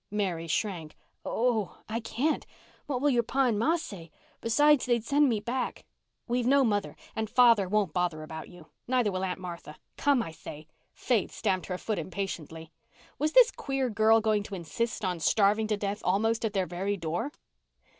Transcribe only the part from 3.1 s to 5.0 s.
your pa and ma say? Besides,